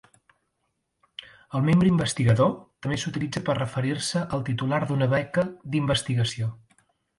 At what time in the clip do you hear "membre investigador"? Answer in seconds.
1.67-2.49